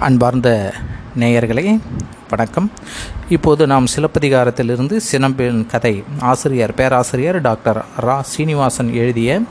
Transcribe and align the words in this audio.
அன்பார்ந்த 0.00 0.74
நேயர்களே 1.18 1.80
வணக்கம். 2.30 2.70
இப்போது 3.28 3.66
நாம் 3.66 3.86
சிலப்பதிகாரத்திலிருந்து 3.96 5.00
சினம்பின் 5.12 5.66
கதை 5.66 6.04
ஆசிரியர் 6.20 6.74
பேராசிரியர் 6.74 7.40
டாக்டர் 7.40 7.84
ரா. 8.00 8.20
சீனிவாசன் 8.20 8.94
எழுதிய 8.94 9.42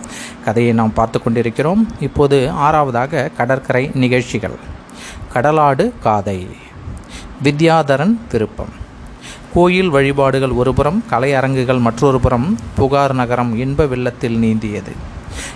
கதையை 0.43 0.73
நாம் 0.73 0.93
பார்த்து 0.93 1.23
கொண்டிருக்கிறோம். 1.23 1.87
இப்போது 1.99 2.51
ஆறாவதாக 2.53 3.35
கடற்கரை 3.37 3.91
நிகழ்ச்சிகள். 3.93 4.55
கடலாடு 5.33 5.93
காதை. 6.03 6.47
வித்யாதரன் 7.43 8.17
விருப்பம் 8.31 8.73
கோயில் 9.53 9.89
வழிபாடுகள் 9.89 10.49
ஒருபுறம் 10.49 11.03
கலையரங்குகள் 11.11 11.79
மற்றொரு 11.79 12.19
புறம் 12.19 12.57
புகார் 12.75 13.13
நகரம் 13.13 13.57
இன்ப 13.57 13.85
வெள்ளத்தில் 13.85 14.37
நீந்தியது. 14.37 14.91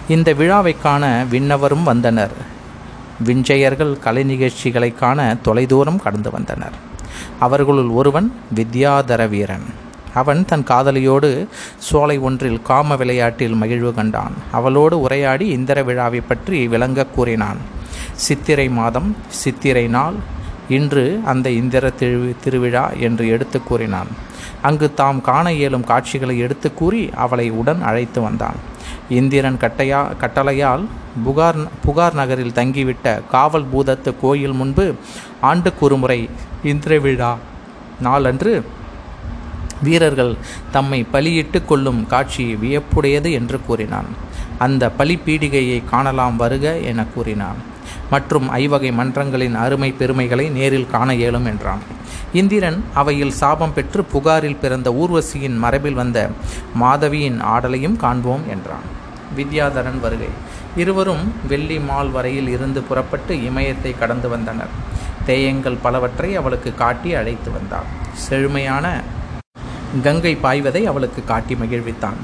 இந்த 0.07 0.33
விழாவை 0.33 0.75
காண 0.81 1.25
விண்ணவரும் 1.31 1.83
வந்தனர். 1.83 2.50
விஞ்சையர்கள் 3.25 3.99
கலை 3.99 4.23
நிகழ்ச்சிகளை 4.23 4.91
காண 4.93 5.19
தொலைதூரம் 5.41 6.01
கடந்து 6.01 6.31
வந்தனர். 6.31 6.75
அவர்களுள் 7.39 7.91
ஒருவன் 7.99 8.27
வித்யாதர 8.55 9.29
வீரன். 9.29 9.67
அவன் 10.13 10.45
தன் 10.45 10.65
காதலியோடு 10.69 11.47
சோலை 11.77 12.17
ஒன்றில் 12.17 12.61
காம 12.61 12.95
விளையாட்டில் 12.95 13.53
மகிழ்வு 13.53 13.93
கண்டான். 13.93 14.33
அவளோடு 14.51 14.99
உரையாடி 15.01 15.47
இந்திர 15.47 15.83
விழாவை 15.83 16.21
பற்றி 16.21 16.67
விளங்க 16.67 17.05
கூறினான். 17.05 17.61
சித்திரை 18.15 18.69
மாதம் 18.69 19.15
சித்திரை 19.27 19.87
நாள் 19.87 20.17
இன்று 20.69 21.05
அந்த 21.25 21.49
இந்திர 21.49 21.89
திரு 21.89 22.35
திருவிழா 22.43 22.89
என்று 22.99 23.27
எடுத்து 23.27 23.63
கூறினான். 23.63 24.11
அங்கு 24.61 24.93
தாம் 24.93 25.21
காண 25.21 25.53
இயலும் 25.53 25.83
காட்சிகளை 25.83 26.35
எடுத்து 26.37 26.73
கூறி 26.73 27.09
அவளை 27.15 27.49
உடன் 27.49 27.81
அழைத்து 27.83 28.21
வந்தான். 28.21 28.59
இந்திரன் 29.17 29.61
கட்டையா 29.61 30.01
கட்டளையால் 30.21 30.83
புகார் 31.23 31.59
புகார் 31.85 32.13
நகரில் 32.13 32.57
தங்கிவிட்ட 32.59 33.15
காவல் 33.31 33.69
பூதத்து 33.73 34.11
கோயில் 34.21 34.57
முன்பு 34.59 34.85
ஆண்டுக்கு 35.41 35.85
ஒருமுறை 35.85 36.19
இந்திர 36.63 36.99
விழா 37.05 37.31
நாளன்று 38.05 38.53
வீரர்கள் 39.85 40.33
தம்மை 40.71 40.99
பலியிட்டு 41.13 41.59
கொள்ளும் 41.65 42.01
காட்சி 42.07 42.45
வியப்புடையது 42.63 43.29
என்று 43.39 43.57
கூறினான். 43.67 44.09
அந்த 44.57 44.89
பலி 44.99 45.15
பீடிகையை 45.25 45.77
காணலாம் 45.89 46.35
வருக 46.41 46.65
என 46.89 47.05
கூறினான். 47.13 47.59
மற்றும் 48.09 48.47
ஐவகை 48.49 48.91
மன்றங்களின் 48.91 49.55
அருமை 49.55 49.89
பெருமைகளை 49.91 50.45
நேரில் 50.57 50.91
காண 50.91 51.09
இயலும் 51.15 51.45
என்றான். 51.45 51.83
இந்திரன் 52.33 52.79
அவையில் 52.93 53.37
சாபம் 53.41 53.73
பெற்று 53.73 54.01
புகாரில் 54.13 54.61
பிறந்த 54.61 54.89
ஊர்வசியின் 55.01 55.57
மரபில் 55.57 55.99
வந்த 56.01 56.29
மாதவியின் 56.73 57.39
ஆடலையும் 57.55 57.97
காண்போம் 58.03 58.45
என்றான். 58.49 58.87
வித்யாதரன் 59.37 59.99
வருகை. 59.99 60.29
இருவரும் 60.75 61.23
வெள்ளி 61.47 61.79
மால் 61.79 62.09
வரையில் 62.09 62.47
இருந்து 62.47 62.81
புறப்பட்டு 62.81 63.35
இமயத்தை 63.49 63.93
கடந்து 63.99 64.29
வந்தனர். 64.29 64.73
தேயங்கள் 65.25 65.81
பலவற்றை 65.81 66.35
அவளுக்கு 66.35 66.75
காட்டி 66.75 67.15
அழைத்து 67.15 67.51
வந்தான். 67.51 67.89
செழுமையான 68.27 68.85
கங்கை 70.03 70.35
பாய்வதை 70.35 70.85
அவளுக்கு 70.85 71.23
காட்டி 71.25 71.55
மகிழ்வித்தான். 71.55 72.19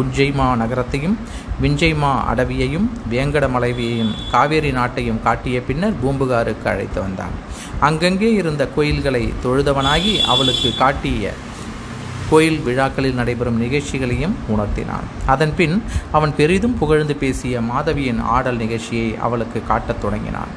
உஜ்ஜைமா 0.00 0.44
நகரத்தையும் 0.56 1.16
விஞ்சைமா 1.62 2.10
அடவியையும் 2.32 2.86
வேங்கடமலைவியையும் 3.10 4.12
காவேரி 4.30 4.70
நாட்டையும் 4.72 5.22
காட்டிய 5.22 5.62
பின்னர் 5.62 5.96
பூம்புகாருக்கு 6.02 6.68
அழைத்து 6.68 7.00
வந்தான். 7.00 7.34
அங்கங்கே 7.80 8.30
இருந்த 8.32 8.62
கோயில்களை 8.76 9.32
தொழுதவனாகி 9.44 10.14
அவளுக்கு 10.32 10.70
காட்டிய 10.78 11.32
கோயில் 12.30 12.60
விழாக்களில் 12.60 13.14
நடைபெறும் 13.14 13.58
நிகழ்ச்சிகளையும் 13.58 14.34
உணர்த்தினான். 14.48 15.06
அதன்பின் 15.26 15.82
அவன் 16.12 16.34
பெரிதும் 16.36 16.78
புகழ்ந்து 16.78 17.14
பேசிய 17.14 17.60
மாதவியின் 17.60 18.20
ஆடல் 18.20 18.56
நிகழ்ச்சியை 18.56 19.18
அவளுக்கு 19.18 19.62
காட்டத் 19.66 20.02
தொடங்கினான். 20.02 20.52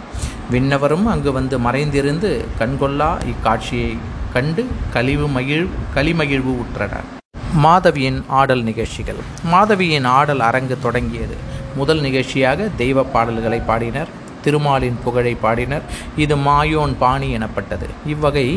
விண்ணவரும் 0.51 1.05
அங்கு 1.05 1.31
வந்து 1.31 1.59
மறைந்திருந்து 1.59 2.45
கண்கொள்ளா 2.59 3.17
இக்காட்சியை 3.25 3.97
கண்டு 4.33 4.65
கழிவு 4.93 5.27
மகிழ் 5.27 5.67
களிமகிழ்வு 5.95 6.53
உற்றனர். 6.63 7.07
மாதவியின் 7.53 8.23
ஆடல் 8.27 8.63
நிகழ்ச்சிகள். 8.63 9.15
மாதவியின் 9.43 10.03
ஆடல் 10.03 10.39
அரங்கு 10.39 10.77
தொடங்கியது. 10.81 11.35
முதல் 11.75 12.01
நிகழ்ச்சியாக 12.01 12.67
தெய்வ 12.77 13.03
பாடல்களை 13.03 13.59
பாடினர் 13.59 14.07
திருமாலின் 14.45 14.97
புகழை 15.03 15.33
பாடினர். 15.43 15.85
இது 16.23 16.35
மாயோன் 16.47 16.95
பாணி 17.03 17.29
எனப்பட்டது. 17.37 17.87
இவ்வகை 18.13 18.47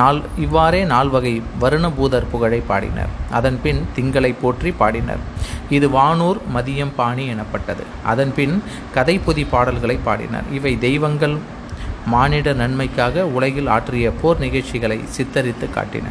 நால் 0.00 0.20
இவ்வாறே 0.44 0.82
நால்வகை 0.92 1.34
வருணபூதர் 1.62 2.30
புகழை 2.32 2.60
பாடினர். 2.70 3.12
அதன்பின் 3.40 3.82
திங்களை 3.96 4.32
போற்றி 4.42 4.72
பாடினர். 4.80 5.24
இது 5.78 5.88
வானூர் 5.98 6.40
மதியம் 6.56 6.94
பாணி 7.00 7.26
எனப்பட்டது. 7.34 7.84
அதன்பின் 8.12 8.56
கதைப்பொதி 8.96 9.46
பாடல்களை 9.54 9.98
பாடினர். 10.08 10.48
இவை 10.58 10.74
தெய்வங்கள் 10.86 11.36
மானிட 12.12 12.48
நன்மைக்காக 12.62 13.22
உலகில் 13.36 13.70
ஆற்றிய 13.74 14.08
போர் 14.20 14.42
நிகழ்ச்சிகளை 14.44 14.98
சித்தரித்து 15.16 15.66
காட்டின. 15.76 16.08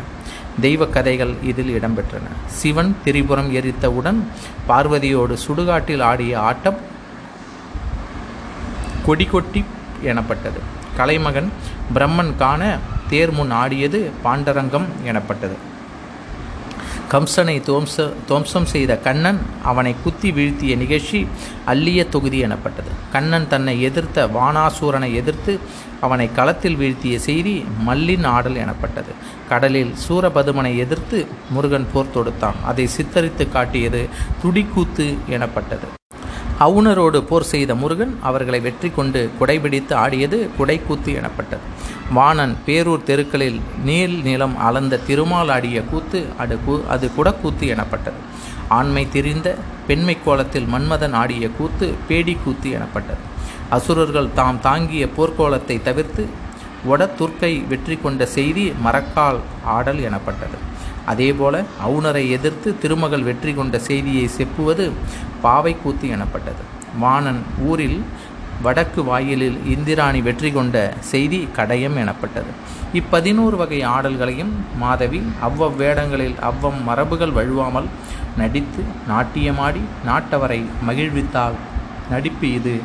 தெய்வ 0.64 0.86
கதைகள் 0.96 1.32
இதில் 1.50 1.72
இடம்பெற்றன. 1.78 2.28
சிவன் 2.58 2.92
திரிபுரம் 3.06 3.50
எரித்தவுடன் 3.60 4.20
பார்வதியோடு 4.70 5.36
சுடுகாட்டில் 5.46 6.04
ஆடிய 6.10 6.34
ஆட்டம் 6.50 6.80
கொடி 9.06 9.26
கொட்டி 9.26 9.64
எனப்பட்டது. 10.04 10.60
கலைமகன் 10.98 11.50
பிரம்மன் 11.96 12.34
காண 12.36 12.64
தேர் 13.10 13.32
முன் 13.32 13.52
ஆடியது 13.62 14.00
பாண்டரங்கம் 14.26 14.90
எனப்பட்டது. 15.04 15.56
கம்சனை 17.12 17.56
தோம்ச 17.68 18.06
தோம்சம் 18.30 18.68
செய்த 18.72 18.92
கண்ணன் 18.98 19.40
அவனை 19.64 19.96
குத்தி 20.04 20.30
வீழ்த்திய 20.32 20.74
நிகழ்ச்சி 20.76 21.20
அல்லிய 21.72 22.10
தொகுதி 22.10 22.38
எனப்பட்டது. 22.38 22.92
கண்ணன் 23.12 23.48
தன்னை 23.48 23.82
எதிர்த்த 23.82 24.28
வானாசூரனை 24.38 25.10
எதிர்த்து 25.14 25.60
அவனை 26.02 26.28
களத்தில் 26.32 26.76
வீழ்த்திய 26.76 27.18
செய்தி 27.20 27.66
மல்லின் 27.88 28.24
ஆடல் 28.24 28.56
எனப்பட்டது. 28.56 29.14
கடலில் 29.50 29.94
சூரபதுமனை 30.08 30.74
எதிர்த்து 30.86 31.20
முருகன் 31.50 31.88
போர் 31.94 32.14
தொடுத்தான். 32.16 32.60
அதை 32.66 32.88
சித்தரித்து 32.88 33.46
காட்டியது 33.52 34.10
துடிக்கூத்து 34.42 35.08
எனப்பட்டது. 35.30 35.88
அவுணரோடு 36.64 37.20
போர் 37.30 37.48
செய்த 37.52 37.72
முருகன் 37.76 38.12
அவர்களை 38.28 38.60
வெற்றி 38.66 38.90
கொண்டு 38.90 39.22
குடைபிடித்து 39.40 39.94
ஆடியது 40.04 40.38
குடைக்கூத்து 40.58 41.12
எனப்பட்டது. 41.20 41.64
வாணன் 42.18 42.54
பேரூர் 42.66 43.04
தெருக்களில் 43.10 43.58
நீள் 43.88 44.16
நிலம் 44.28 44.56
அளந்த 44.68 45.00
திருமால் 45.08 45.52
ஆடிய 45.56 45.82
கூத்து 45.92 46.20
அது 46.38 46.58
கூ 46.66 46.76
அது 46.94 47.06
குடக்கூத்து 47.18 47.68
எனப்பட்டது. 47.76 48.20
ஆண்மை 48.78 49.04
திரிந்த 49.16 49.50
பெண்மை 49.88 50.16
கோலத்தில் 50.26 50.70
மன்மதன் 50.74 51.16
ஆடிய 51.22 51.50
கூத்து 51.58 51.90
பேடி 52.08 52.36
கூத்து 52.44 52.70
எனப்பட்டது. 52.78 53.22
அசுரர்கள் 53.70 54.34
தாம் 54.34 54.62
தாங்கிய 54.62 55.06
போர்க்கோலத்தை 55.18 55.78
தவிர்த்து 55.90 56.26
வட 56.90 57.10
துர்க்கை 57.20 57.54
வெற்றி 57.68 57.96
கொண்ட 57.98 58.26
செய்தி 58.38 58.66
மரக்கால் 58.86 59.40
ஆடல் 59.76 60.02
எனப்பட்டது. 60.10 60.58
அதேபோல 61.12 61.56
அவுணரை 61.86 62.24
எதிர்த்து 62.36 62.70
திருமகள் 62.84 63.28
வெற்றி 63.30 63.54
கொண்ட 63.54 63.80
செய்தியை 63.90 64.28
செப்புவது 64.38 64.86
பாவை 65.42 65.74
கூத்து 65.84 66.08
எனப்பட்டது. 66.16 66.64
வாணன் 67.00 67.42
ஊரில் 67.70 68.00
வடக்கு 68.66 69.02
வாயிலில் 69.04 69.58
இந்திராணி 69.74 70.20
வெற்றி 70.28 70.50
கொண்ட 70.52 70.76
செய்தி 71.12 71.40
கடையம் 71.58 71.98
எனப்பட்டது. 72.04 72.52
இப்பதினோரு 73.00 73.58
வகை 73.62 73.80
ஆடல்களையும் 73.96 74.54
மாதவி 74.84 75.22
அவ்வவ் 75.48 75.76
வேடங்களில் 75.82 76.38
அவ்வம் 76.50 76.80
மரபுகள் 76.90 77.36
வழுவாமல் 77.38 77.90
நடித்து 78.38 78.84
நாட்டியமாடி 79.12 79.82
நாட்டவரை 80.10 80.62
மகிழ்வித்தால் 80.88 81.58
நடிப்பு 82.10 82.48
இது. 82.60 82.76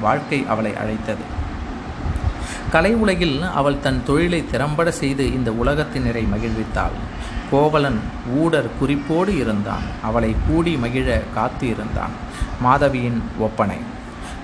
வாழ்க்கை 0.00 0.40
அவளை 0.52 0.72
அழைத்தது. 0.82 1.24
கலை 2.72 2.94
உலகில் 2.94 3.42
அவள் 3.42 3.80
தன் 3.80 4.02
தொழிலை 4.06 4.44
திறம்பட 4.50 4.90
செய்து 4.90 5.32
இந்த 5.32 5.50
உலகத்தினரை 5.50 6.28
மகிழ்வித்தாள். 6.34 6.96
கோவலன் 7.50 8.00
ஊடர் 8.36 8.68
குறிப்போடு 8.78 9.38
இருந்தான். 9.38 9.82
அவளை 10.02 10.36
கூடி 10.48 10.76
மகிழ 10.76 11.22
காத்து 11.34 11.66
இருந்தான் 11.66 12.10
மாதவியின் 12.60 13.22
ஒப்பனை. 13.38 13.76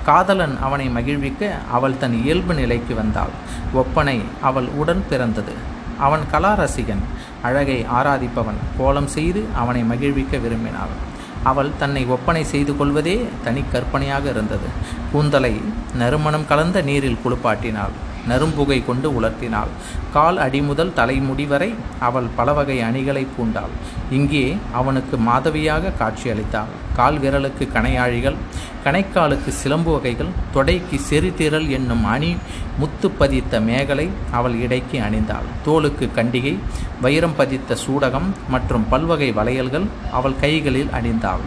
காதலன் 0.05 0.59
அவனை 0.63 0.89
மகிழ்விக்க 0.89 1.57
அவள் 1.71 1.99
தன் 1.99 2.23
இயல்பு 2.23 2.55
நிலைக்கு 2.55 2.95
வந்தாள். 2.95 3.33
ஒப்பனை 3.73 4.21
அவள் 4.43 4.67
உடன் 4.77 5.05
பிறந்தது. 5.11 5.53
அவன் 5.99 6.21
கலாரசிகன். 6.33 7.05
அழகை 7.43 7.87
ஆராதிப்பவன். 7.95 8.59
கோலம் 8.79 9.07
செய்து 9.07 9.45
அவனை 9.57 9.83
மகிழ்விக்க 9.83 10.37
விரும்பினாள். 10.37 10.95
அவள் 11.43 11.71
தன்னை 11.79 12.07
ஒப்பனை 12.07 12.45
செய்து 12.45 12.77
கொள்வதே 12.77 13.27
தனி 13.45 13.63
கற்பனையாக 13.73 14.31
இருந்தது. 14.31 14.69
கூந்தலை 15.13 15.61
நறுமணம் 15.95 16.47
கலந்த 16.47 16.83
நீரில் 16.83 17.19
குளிப்பாட்டினாள். 17.25 17.97
நரும்புகை 18.31 18.79
கொண்டு 18.87 19.09
உலர்த்தினாள். 19.21 19.73
கால் 20.13 20.37
அடிமுதல் 20.37 20.93
தலைமுடி 20.93 21.47
வரை 21.47 21.71
அவள் 21.99 22.29
பல 22.37 22.53
வகை 22.53 22.79
அணிகளை 22.89 23.27
பூண்டாள். 23.35 23.75
இங்கே 24.11 24.47
அவனுக்கு 24.73 25.17
மாதவியாக 25.29 25.93
காட்சியளித்தாள். 26.01 26.73
கால் 26.99 27.19
விரலுக்கு 27.19 27.65
கணையாழிகள் 27.75 28.39
கணைக்காலுக்கு 28.85 29.51
சிலம்பு 29.61 29.91
வகைகள் 29.93 30.35
தொடைக்கு 30.55 30.97
செறிதிரல் 31.09 31.69
என்னும் 31.69 32.05
அணி 32.05 32.31
முத்து 32.79 33.09
பதித்த 33.11 33.61
மேகலை 33.61 34.07
அவள் 34.31 34.57
இடைக்கு 34.65 34.99
அணிந்தாள். 35.07 35.49
தோலுக்கு 35.67 36.09
கண்டிகை 36.19 36.55
வைரம் 37.01 37.37
பதித்த 37.37 37.77
சூடகம் 37.87 38.29
மற்றும் 38.49 38.85
பல்வகை 38.89 39.31
வளையல்கள் 39.33 39.87
அவள் 40.13 40.41
கைகளில் 40.41 40.93
அணிந்தாள். 40.99 41.45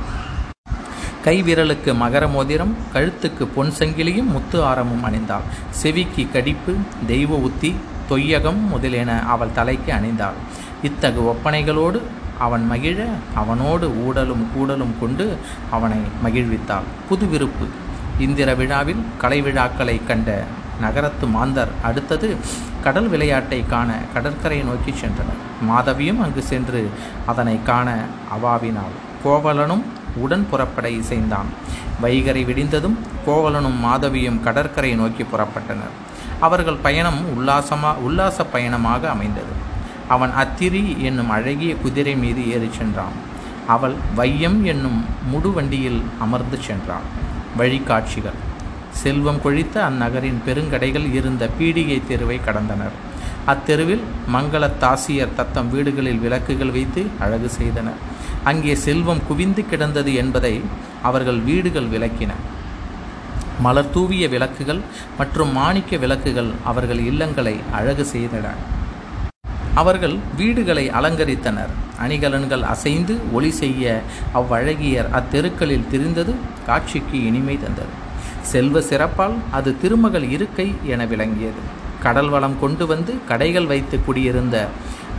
கைவிரலுக்கு 1.26 1.94
மகர 1.96 2.30
மோதிரம் 2.30 2.76
கழுத்துக்கு 2.94 3.46
பொன் 3.56 3.74
சங்கிலியும் 3.80 4.26
முத்து 4.26 4.64
ஆரமும் 4.64 5.04
அணிந்தாள். 5.04 5.46
செவிக்கு 5.70 6.28
கடிப்பு 6.32 6.76
தெய்வ 7.08 7.36
உத்தி 7.36 7.76
தொய்யகம் 8.10 8.68
முதலியன 8.70 9.24
அவள் 9.24 9.54
தலைக்கு 9.54 9.94
அணிந்தாள். 9.94 10.38
இத்தகு 10.84 11.22
ஒப்பனைகளோடு 11.22 12.00
அவன் 12.40 12.66
மகிழ 12.68 13.08
அவனோடு 13.36 13.88
ஊடலும் 13.88 14.48
கூடலும் 14.54 15.00
கொண்டு 15.00 15.38
அவனை 15.70 15.98
மகிழ்வித்தாள். 16.24 16.88
புது 17.10 17.28
விருப்பு. 17.28 17.66
இந்திர 18.20 18.56
விழாவில் 18.56 19.04
கலை 19.18 19.42
விழாக்களை 19.42 20.02
கண்ட 20.08 20.44
நகரத்து 20.82 21.28
மாந்தர் 21.28 21.68
அடுத்தது 21.84 22.36
கடல் 22.84 23.08
விளையாட்டை 23.08 23.64
காண 23.70 24.00
கடற்கரையை 24.14 24.68
நோக்கி 24.68 24.92
சென்றனர். 24.92 25.42
மாதவியும் 25.62 26.22
அங்கு 26.22 26.42
சென்று 26.42 26.90
அதனை 27.26 27.60
காண 27.64 28.06
அவாவினாள். 28.36 28.96
கோவலனும் 29.24 29.84
உடன் 30.16 30.48
புறப்பட 30.50 30.90
இசைந்தான். 30.90 31.50
வைகரை 32.02 32.46
விடிந்ததும் 32.46 32.98
கோவலனும் 33.28 33.80
மாதவியும் 33.80 34.44
கடற்கரை 34.44 34.96
நோக்கி 34.96 35.24
புறப்பட்டனர். 35.24 36.08
அவர்கள் 36.40 36.76
பயணம் 36.76 37.20
உல்லாசமா 37.38 37.94
உல்லாச 37.94 38.44
பயணமாக 38.44 39.10
அமைந்தது. 39.10 39.68
அவன் 40.08 40.32
அத்திரி 40.38 40.98
என்னும் 40.98 41.30
அழகிய 41.30 41.76
குதிரை 41.76 42.16
மீது 42.16 42.52
ஏறிச் 42.52 42.74
சென்றான். 42.74 43.28
அவள் 43.68 43.94
வையம் 44.16 44.66
என்னும் 44.66 45.06
முடுவண்டியில் 45.34 46.02
அமர்ந்து 46.20 46.60
சென்றாள். 46.68 47.28
வழிகாட்சிகள். 47.58 48.48
செல்வம் 48.92 49.42
கொழித்த 49.42 49.90
அந்நகரின் 49.90 50.42
பெருங்கடைகள் 50.48 51.14
இருந்த 51.14 51.50
பீடிகை 51.60 52.02
தெருவை 52.08 52.40
கடந்தனர். 52.48 53.08
அத்தெருவில் 53.46 54.02
மங்கள 54.34 54.70
தாசியர் 54.80 55.36
தத்தம் 55.36 55.72
வீடுகளில் 55.72 56.20
விளக்குகள் 56.20 56.72
வைத்து 56.72 57.06
அழகு 57.20 57.50
செய்தனர். 57.50 58.18
அங்கே 58.50 58.74
செல்வம் 58.86 59.26
குவிந்து 59.28 59.62
கிடந்தது 59.70 60.12
என்பதை 60.22 60.56
அவர்கள் 61.10 61.40
வீடுகள் 61.50 61.92
விளக்கின. 61.94 62.32
மலர் 63.66 63.94
தூவிய 63.94 64.26
விளக்குகள் 64.34 64.82
மற்றும் 65.18 65.52
மாணிக்க 65.60 65.98
விளக்குகள் 66.04 66.52
அவர்கள் 66.72 67.02
இல்லங்களை 67.10 67.56
அழகு 67.78 68.04
செய்தன. 68.14 68.48
அவர்கள் 69.82 70.16
வீடுகளை 70.38 70.86
அலங்கரித்தனர். 71.00 71.74
அணிகலன்கள் 72.04 72.64
அசைந்து 72.74 73.16
ஒளி 73.38 73.52
செய்ய 73.62 74.02
அவ்வழகியர் 74.40 75.10
அத்தெருக்களில் 75.20 75.90
திரிந்தது 75.92 76.34
காட்சிக்கு 76.68 77.18
இனிமை 77.30 77.56
தந்தது. 77.64 77.94
செல்வ 78.52 78.82
சிறப்பால் 78.90 79.36
அது 79.58 79.70
திருமகள் 79.82 80.28
இருக்கை 80.36 80.68
என 80.94 81.06
விளங்கியது. 81.14 81.62
கடல் 82.06 82.32
வளம் 82.36 82.58
கொண்டு 82.64 82.86
வந்து 82.92 83.12
கடைகள் 83.30 83.70
வைத்து 83.72 83.96
குடியிருந்த 84.08 84.58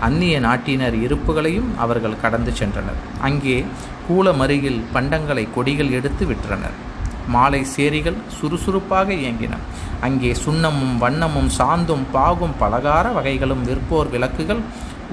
அந்நிய 0.06 0.36
நாட்டினர் 0.46 0.96
இருப்புகளையும் 1.06 1.70
அவர்கள் 1.84 2.20
கடந்து 2.22 2.52
சென்றனர். 2.60 3.00
அங்கே 3.28 3.56
கூலமருகில் 4.06 4.80
பண்டங்களை 4.94 5.44
கொடிகள் 5.56 5.90
எடுத்து 5.98 6.24
விற்றனர். 6.30 6.76
மாலை 7.34 7.60
சேரிகள் 7.74 8.16
சுறுசுறுப்பாக 8.36 9.08
இயங்கின. 9.22 9.56
அங்கே 10.06 10.30
சுண்ணமும் 10.44 10.94
வண்ணமும் 11.02 11.50
சாந்தும் 11.58 12.06
பாகும் 12.14 12.56
பலகார 12.62 13.06
வகைகளும் 13.18 13.66
விற்போர் 13.68 14.12
விளக்குகள் 14.14 14.62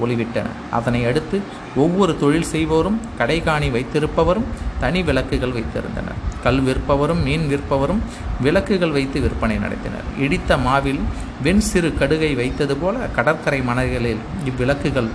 ஒளிவிட்டன. 0.04 0.48
அதனை 0.78 1.02
அடுத்து 1.10 1.38
ஒவ்வொரு 1.84 2.14
தொழில் 2.24 2.50
செய்வோரும் 2.54 3.00
கடைகாணி 3.20 3.70
வைத்திருப்பவரும் 3.76 4.50
தனி 4.80 5.02
விளக்குகள் 5.10 5.56
வைத்திருந்தனர். 5.58 6.20
கல் 6.44 6.62
விற்பவரும் 6.62 7.24
மீன் 7.24 7.46
விற்பவரும் 7.50 8.02
விளக்குகள் 8.42 8.92
வைத்து 8.92 9.20
விற்பனை 9.22 9.58
நடத்தினர். 9.58 10.08
இடித்த 10.20 10.58
மாவில் 10.58 11.00
வெண் 11.44 11.60
சிறு 11.60 11.94
கடுகை 12.00 12.36
வைத்தது 12.36 12.78
போல 12.78 12.98
கடற்கரை 12.98 13.62
மணல்களில் 13.62 14.22
இவ்விளக்குகள் 14.46 15.10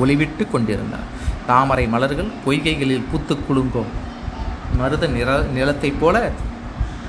ஒளிவிட்டு 0.00 0.50
கொண்டிருந்தன. 0.50 1.02
தாமரை 1.46 1.86
மலர்கள் 1.86 2.30
பொய்கைகளில் 2.46 3.04
பூத்து 3.10 3.36
குலுங்கும். 3.48 3.90
மருத 4.78 5.06
நிற 5.06 5.40
நிலத்தைப் 5.54 6.00
போல 6.00 6.30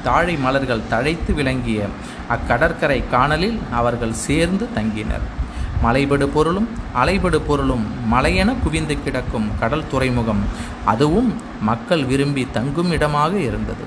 தாழை 0.04 0.36
மலர்கள் 0.36 0.88
தழைத்து 0.90 1.34
விளங்கிய 1.34 1.86
அக்கடற்கரை 2.30 3.04
காணலில் 3.12 3.60
அவர்கள் 3.72 4.14
சேர்ந்து 4.14 4.68
தங்கினர். 4.76 5.26
மலைபடு 5.84 6.26
பொருளும் 6.36 6.68
அலைபடு 7.02 7.40
பொருளும் 7.48 7.86
மலையென 8.14 8.50
குவிந்து 8.64 8.96
கிடக்கும் 9.04 9.48
கடல் 9.60 9.90
துறைமுகம். 9.92 10.42
அதுவும் 10.92 11.30
மக்கள் 11.70 12.04
விரும்பி 12.12 12.44
தங்கும் 12.58 12.92
இடமாக 12.92 13.34
இருந்தது. 13.50 13.86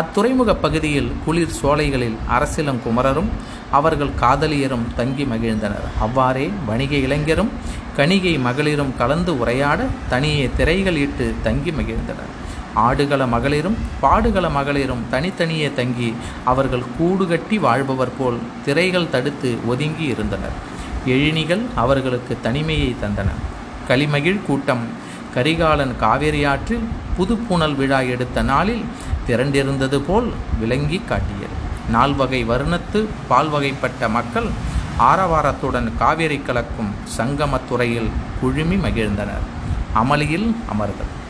அத்துறைமுக 0.00 0.50
பகுதியில் 0.54 1.10
குளிர் 1.24 1.56
சோலைகளில் 1.60 2.18
அரசிலங்குமரரும் 2.36 3.30
அவர்கள் 3.78 4.12
காதலியரும் 4.20 4.86
தங்கி 4.98 5.24
மகிழ்ந்தனர். 5.32 5.86
அவ்வாறே 6.04 6.46
வணிக 6.68 6.92
இளைஞரும் 7.06 7.50
கணிகை 7.96 8.34
மகளிரும் 8.46 8.92
கலந்து 9.00 9.32
உரையாட 9.38 9.80
தனியே 10.12 10.46
திரைகள் 10.56 11.00
இட்டு 11.04 11.26
தங்கி 11.42 11.72
மகிழ்ந்தனர். 11.80 12.32
ஆடுகள 12.86 13.22
மகளிரும் 13.32 13.76
பாடுகள 14.02 14.46
மகளிரும் 14.58 15.02
தனித்தனியே 15.10 15.68
தங்கி 15.80 16.10
அவர்கள் 16.52 16.90
கூடு 16.98 17.24
கட்டி 17.32 17.58
வாழ்பவர் 17.58 18.16
போல் 18.18 18.38
திரைகள் 18.64 19.10
தடுத்து 19.14 19.50
ஒதுங்கி 19.72 20.06
இருந்தனர். 20.14 20.56
எழினிகள் 21.06 21.62
அவர்களுக்கு 21.74 22.38
தனிமையை 22.42 22.96
தந்தன. 23.00 23.26
களிமகிழ் 23.88 24.42
கூட்டம் 24.46 24.86
கரிகாலன் 25.34 25.96
காவேரி 25.96 26.44
ஆற்றில் 26.44 26.88
புதுப்புணல் 27.16 27.74
விழா 27.74 28.00
எடுத்த 28.00 28.42
நாளில் 28.42 28.84
திரண்டிருந்தது 29.26 30.02
போல் 30.06 30.32
விளங்கி 30.60 31.00
காட்டியது. 31.08 31.70
நால்வகை 31.90 32.48
வருணத்து 32.48 33.06
பால்வகைப்பட்ட 33.30 34.08
மக்கள் 34.08 34.46
ஆரவாரத்துடன் 34.98 35.92
காவேரி 35.98 36.38
கலக்கும் 36.38 36.94
சங்கமத்துறையில் 37.18 38.10
குழுமி 38.40 38.76
மகிழ்ந்தனர். 38.76 39.46
அமளியில் 39.94 40.54
அமர்தல். 40.68 41.21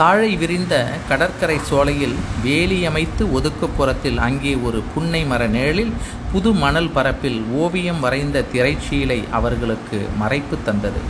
தாழை 0.00 0.28
விரிந்த 0.40 0.74
கடற்கரை 1.08 1.56
சோலையில் 1.68 2.14
வேலியமைத்து 2.44 3.24
ஒதுக்குப்புறத்தில் 3.36 4.20
அங்கே 4.26 4.52
ஒரு 4.66 4.78
புன்னை 4.92 5.20
மர 5.30 5.42
நிழலில் 5.54 5.90
புது 6.32 6.50
மணல் 6.62 6.88
பரப்பில் 6.94 7.40
ஓவியம் 7.62 8.00
வரைந்த 8.04 8.44
திரைச்சீலை 8.52 9.18
அவர்களுக்கு 9.38 9.98
மறைப்பு 10.20 10.58
தந்தது. 10.68 11.02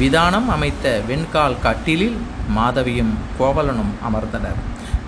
விதானம் 0.00 0.48
அமைத்த 0.56 0.94
வெண்கால் 1.10 1.58
கட்டிலில் 1.66 2.16
மாதவியும் 2.56 3.12
கோவலனும் 3.40 3.92
அமர்ந்தனர். 4.10 4.62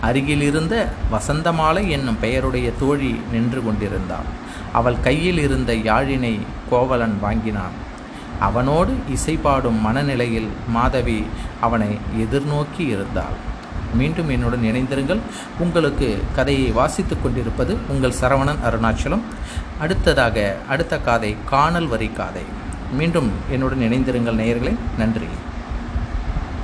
அருகிலிருந்த 0.09 0.75
வசந்தமாலை 1.15 1.85
என்னும் 1.97 2.23
பெயருடைய 2.27 2.71
தோழி 2.83 3.13
நின்று 3.33 3.63
கொண்டிருந்தாள் 3.67 4.31
அவள் 4.81 5.03
கையில் 5.09 5.43
இருந்த 5.47 5.73
யாழினை 5.89 6.35
கோவலன் 6.71 7.19
வாங்கினான். 7.27 7.77
அவனோடு 8.41 8.97
இசைப்பாடும் 9.17 9.81
மனநிலையில் 9.81 10.49
மாதவி 10.69 11.27
அவனை 11.61 11.99
எதிர்நோக்கி 12.19 12.81
இருந்தாள். 12.81 13.53
மீண்டும் 13.95 14.29
என்னுடன் 14.29 14.63
இணைந்திருங்கள். 14.63 15.19
உங்களுக்கு 15.59 16.23
கதையை 16.35 16.71
வாசித்து 16.71 17.23
கொண்டிருப்பது 17.23 17.77
உங்கள் 17.89 18.15
சரவணன் 18.21 18.57
அருணாச்சலம். 18.71 19.21
அடுத்ததாக 19.81 20.57
அடுத்த 20.69 20.99
காதை 20.99 21.37
காணல் 21.49 21.87
வரி 21.87 22.11
காதை. 22.11 22.43
மீண்டும் 22.93 23.31
என்னுடன் 23.51 23.79
இணைந்திருங்கள் 23.79 24.41
நேயர்களே. 24.41 24.75
நன்றி. 24.99 25.25